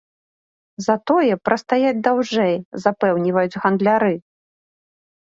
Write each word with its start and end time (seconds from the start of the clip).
Затое 0.85 1.33
прастаяць 1.51 2.01
даўжэй, 2.09 2.59
запэўніваюць 2.87 3.59
гандляры. 3.67 4.13